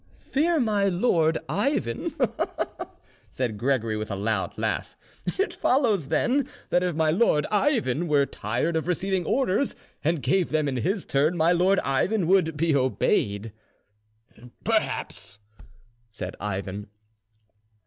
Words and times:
"Fear 0.17 0.61
my 0.61 0.85
lord 0.89 1.37
Ivan!" 1.47 2.15
said 3.29 3.55
Gregory, 3.59 3.95
with 3.95 4.09
a 4.09 4.15
loud 4.15 4.57
laugh. 4.57 4.97
"It 5.27 5.53
follows, 5.53 6.07
then, 6.07 6.47
that 6.71 6.81
if 6.81 6.95
my 6.95 7.11
lord 7.11 7.45
Ivan 7.51 8.07
were 8.07 8.25
tired 8.25 8.75
of 8.75 8.87
receiving 8.87 9.27
orders, 9.27 9.75
and 10.03 10.23
gave 10.23 10.49
them 10.49 10.67
in 10.67 10.77
his 10.77 11.05
turn, 11.05 11.37
my 11.37 11.51
lord 11.51 11.79
Ivan 11.81 12.25
would 12.25 12.57
be 12.57 12.75
obeyed." 12.75 13.53
"Perhaps," 14.63 15.37
said 16.09 16.35
Ivan. 16.39 16.87